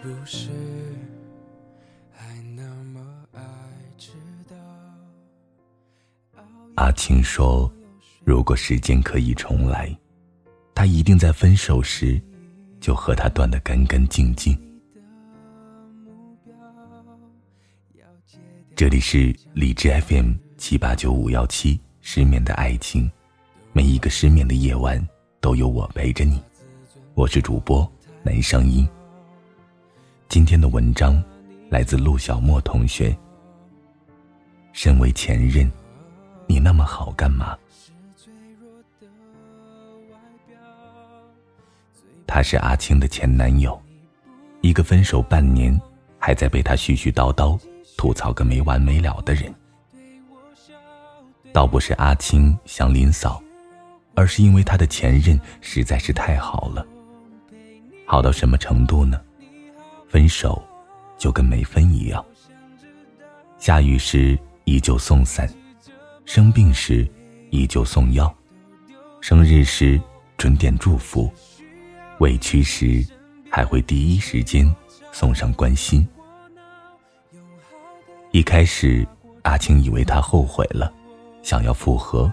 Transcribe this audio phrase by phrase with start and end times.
[0.00, 0.48] 不是
[2.12, 3.00] 还那么
[3.32, 3.42] 爱
[3.96, 4.12] 迟
[4.48, 4.54] 到。
[6.76, 7.70] 阿青说
[8.24, 9.92] ：“如果时间可以重来，
[10.72, 12.22] 他一定在分手时
[12.80, 14.56] 就和他断得干干净净。”
[18.76, 23.10] 这里是理智 FM 七八九五幺七，失眠的爱情，
[23.72, 25.04] 每一个失眠的夜晚
[25.40, 26.40] 都有我陪着你。
[27.14, 27.92] 我是主播
[28.22, 28.88] 南声音。
[30.28, 31.22] 今天的文章
[31.70, 33.16] 来自陆小莫同学。
[34.74, 35.70] 身为前任，
[36.46, 37.56] 你那么好干嘛？
[42.26, 43.80] 他是阿青的前男友，
[44.60, 45.80] 一个分手半年
[46.18, 47.58] 还在被他絮絮叨叨。
[47.96, 49.52] 吐槽个没完没了的人，
[51.52, 53.42] 倒不是阿青想林嫂，
[54.14, 56.86] 而是因为他的前任实在是太好了。
[58.06, 59.20] 好到什么程度呢？
[60.08, 60.62] 分手
[61.16, 62.24] 就跟没分一样。
[63.58, 65.48] 下雨时依旧送伞，
[66.24, 67.08] 生病时
[67.50, 68.34] 依旧送药，
[69.20, 70.00] 生日时
[70.36, 71.30] 准点祝福，
[72.20, 73.06] 委屈时
[73.50, 74.74] 还会第一时间
[75.12, 76.06] 送上关心。
[78.30, 79.06] 一开始，
[79.42, 80.92] 阿青以为他后悔了，
[81.42, 82.32] 想要复合。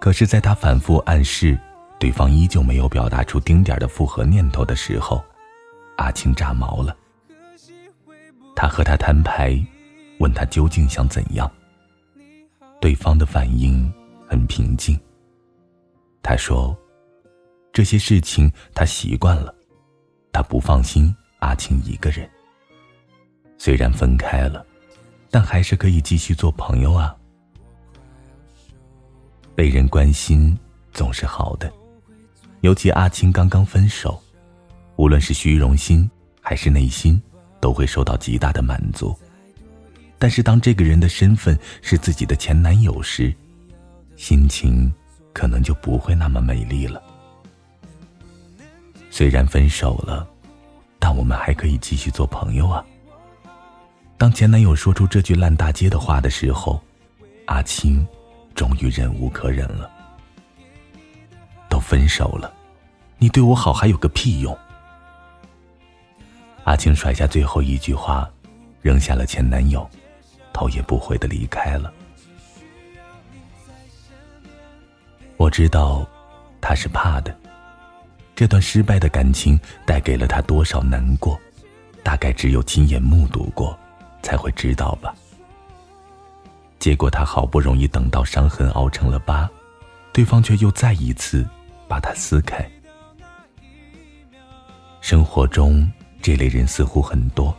[0.00, 1.58] 可是，在他反复暗示
[1.98, 5.24] 对方依旧没有表达出丁点的复合念头的时候，
[5.98, 6.96] 阿青炸毛了。
[8.56, 9.62] 他和他摊牌，
[10.18, 11.48] 问他究竟想怎样。
[12.80, 13.92] 对方的反应
[14.26, 14.98] 很平静。
[16.22, 16.76] 他说
[17.72, 19.54] ：“这些事情他习惯了，
[20.32, 22.28] 他不放心阿青一个人。
[23.58, 24.64] 虽然分开了。”
[25.30, 27.14] 但还是可以继续做朋友啊。
[29.54, 30.58] 被人关心
[30.90, 31.70] 总是好的，
[32.62, 34.18] 尤其阿青刚刚分手，
[34.98, 36.10] 无论是虚荣心
[36.42, 37.22] 还是内心，
[37.60, 39.16] 都会受到极大的满足。
[40.18, 43.32] 但是当这个人的身份是自己的前男友时，
[44.16, 44.92] 心情
[45.32, 47.00] 可能就不会那么美丽了。
[49.08, 50.28] 虽然分手了，
[50.98, 52.84] 但我们还可以继续做朋友啊。
[54.16, 56.82] 当前男友说出这句烂大街的话的时候，
[57.46, 58.04] 阿青
[58.52, 59.88] 终于忍无可忍了。
[61.68, 62.52] 都分手了，
[63.16, 64.58] 你对我好还有个屁用？
[66.68, 68.30] 阿青甩下最后一句话，
[68.82, 69.88] 扔下了前男友，
[70.52, 71.90] 头也不回的离开了。
[75.38, 76.06] 我知道，
[76.60, 77.34] 他是怕的。
[78.36, 81.40] 这段失败的感情带给了他多少难过，
[82.02, 83.74] 大概只有亲眼目睹过。
[84.20, 85.14] 才会知道吧。
[86.78, 89.48] 结果他好不容易等到伤痕熬成了疤，
[90.12, 91.48] 对方却又再一次
[91.86, 92.68] 把它撕开。
[95.00, 95.90] 生活中
[96.20, 97.56] 这类人似乎很多，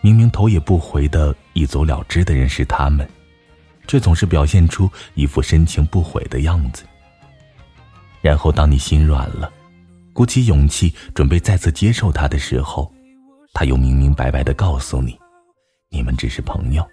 [0.00, 3.08] 明明头也不回的一走了之的人是他们，
[3.86, 6.84] 却总是表现出一副深情不悔的样子。
[8.20, 9.52] 然后当你心软了，
[10.12, 12.92] 鼓起勇气准备再次接受他的时候，
[13.52, 15.18] 他又明明白白的告诉你。
[15.88, 16.86] 你们只是朋友，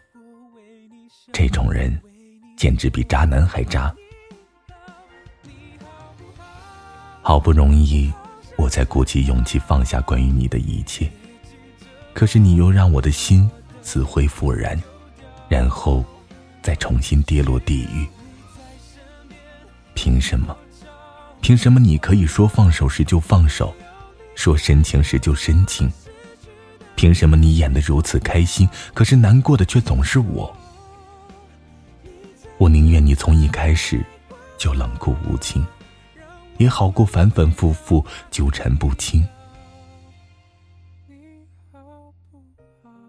[1.32, 1.96] 这种人
[2.58, 3.94] 简直比渣男还渣。
[7.22, 8.12] 好不容易，
[8.60, 11.10] 我才鼓起勇气放下关于你的一切，
[12.14, 13.50] 可是你又让我的心
[13.82, 14.78] 死灰复燃，
[15.48, 16.04] 然后
[16.62, 18.06] 再重新跌落地狱。
[19.94, 20.54] 凭什么？
[21.40, 23.74] 凭什么你可以说放手时就放手，
[24.36, 25.90] 说深情时就深情？
[26.98, 30.54] 凭什么你演的如此开心，可是难过的却总是我？
[32.58, 34.06] 我宁愿你从一开始
[34.58, 35.66] 就冷酷无情，
[36.60, 39.26] 也好过反反复复纠缠不清。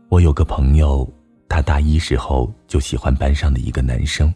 [0.08, 1.08] 我有个朋友，
[1.48, 4.32] 他大一时候就喜欢班上的一个男生，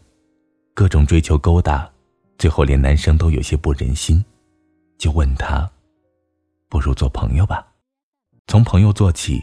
[0.73, 1.89] 各种追求勾搭，
[2.37, 4.23] 最后连男生都有些不忍心，
[4.97, 5.69] 就问他
[6.69, 7.65] ：“不如做朋友吧。”
[8.47, 9.41] 从朋友做起，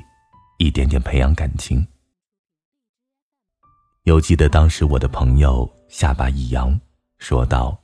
[0.59, 1.85] 一点点培养感情。
[4.05, 6.79] 犹记得当时我的朋友下巴一扬，
[7.19, 7.82] 说道：“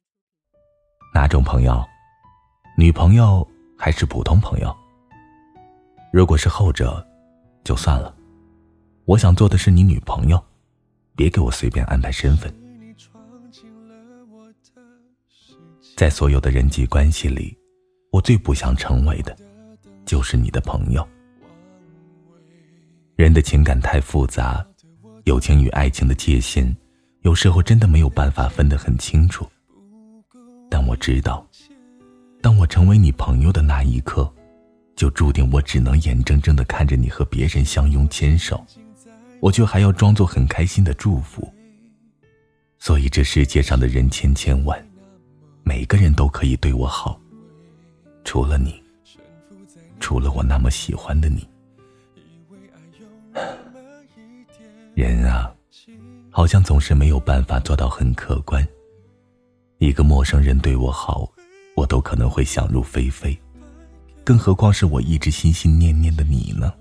[1.19, 1.85] 哪种朋友？
[2.77, 3.45] 女朋友
[3.77, 4.73] 还是普通朋友？
[6.13, 7.05] 如果是后者，
[7.65, 8.15] 就算了。
[9.05, 10.41] 我想做的是你女朋友，
[11.17, 12.55] 别给我随便安排身份。
[15.97, 17.59] 在所有的人际关系里，
[18.13, 19.37] 我最不想成为的。”
[20.07, 21.05] 就是你的朋友。
[23.17, 24.65] 人的情感太复杂，
[25.25, 26.73] 友情与爱情的界限，
[27.23, 29.45] 有时候真的没有办法分得很清楚。
[30.71, 31.47] 但我知道，
[32.41, 34.31] 当我成为你朋友的那一刻，
[34.95, 38.65] 就注定我只能眼睁睁的看着你和别人相拥牵手，
[39.41, 41.53] 我却还要装作很开心的祝福。
[42.79, 44.81] 所以这世界上的人千千万，
[45.63, 47.21] 每个人都可以对我好，
[48.25, 48.83] 除了你，
[49.99, 51.49] 除了我那么喜欢的你。
[54.95, 55.53] 人啊，
[56.31, 58.67] 好像总是没有办法做到很客观。
[59.79, 61.31] 一个陌生人对我好，
[61.77, 63.39] 我都可能会想入非非，
[64.25, 66.75] 更何况是我一直心心念念的你呢？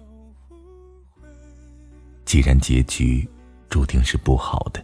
[2.26, 3.28] 既然结局
[3.70, 4.84] 注定是不好的，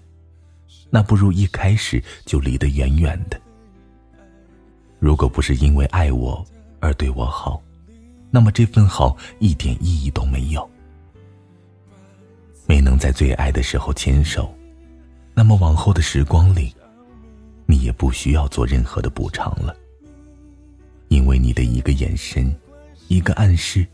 [0.91, 3.41] 那不如一开始就离得远远的。
[4.99, 6.45] 如果不是因为爱我
[6.79, 7.59] 而对我好，
[8.29, 10.69] 那么这份好一点意义都没有。
[12.67, 14.55] 没能在最爱的时候牵手，
[15.33, 16.73] 那么往后的时光里，
[17.65, 19.75] 你也不需要做任何的补偿了。
[21.09, 22.53] 因为你的一个眼神，
[23.07, 23.85] 一个暗示，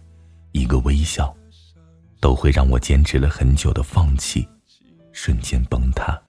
[0.52, 1.36] 一个微笑，
[2.20, 4.48] 都会让我坚持了很久的放弃，
[5.12, 6.20] 瞬间崩塌。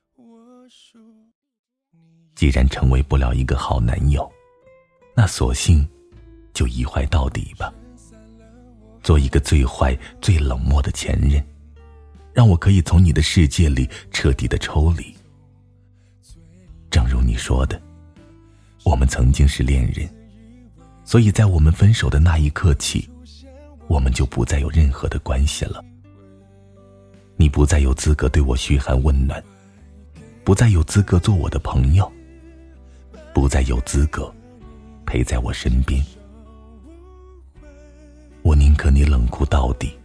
[2.34, 4.30] 既然成为不了一个好男友，
[5.14, 5.86] 那索性
[6.52, 7.72] 就一坏到底吧，
[9.02, 11.44] 做一个最坏、最冷漠的前任。
[12.32, 15.14] 让我可以从你的世界里彻底的抽离。
[17.40, 17.80] 说的，
[18.84, 20.08] 我们曾经是恋人，
[21.04, 23.08] 所以在我们分手的那一刻起，
[23.88, 25.82] 我们就不再有任何的关系了。
[27.36, 29.42] 你不再有资格对我嘘寒问暖，
[30.44, 32.12] 不再有资格做我的朋友，
[33.32, 34.30] 不再有资格
[35.06, 36.04] 陪在我身边。
[38.42, 39.96] 我宁可你冷酷到底。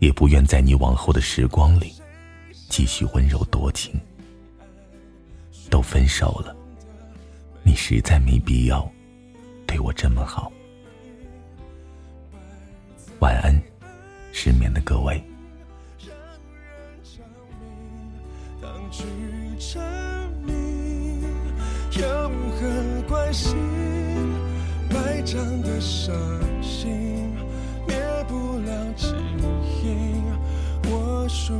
[0.00, 1.92] 也不愿在你往后的时光里
[2.70, 4.00] 继续温柔多情。
[5.70, 6.54] 都分手了，
[7.62, 8.86] 你实在没必要
[9.66, 10.52] 对我这么好。
[13.20, 13.54] 晚安，
[14.32, 15.22] 失眠的各位。
[21.92, 23.54] 有何关系？
[24.90, 26.14] 埋葬的伤
[26.62, 26.90] 心，
[27.86, 27.96] 灭
[28.26, 29.06] 不了记
[29.82, 29.94] 忆，
[30.90, 31.54] 我输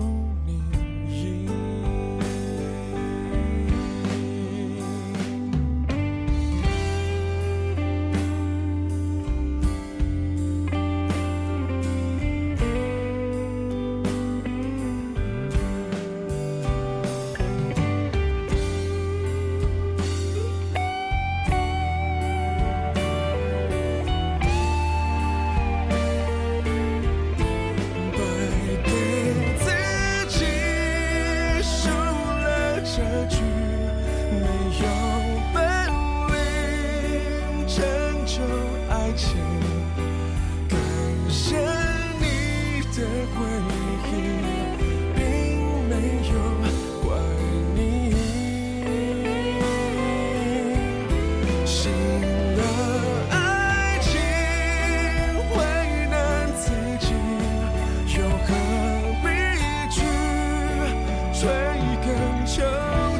[62.03, 62.09] 更
[62.47, 62.63] 交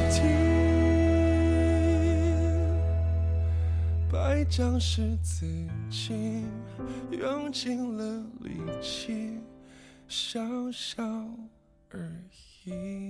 [0.09, 0.21] 替，
[4.11, 5.45] 败仗是自
[5.89, 6.43] 己
[7.11, 9.39] 用尽了力气，
[10.07, 11.03] 笑笑
[11.91, 12.11] 而
[12.65, 13.09] 已。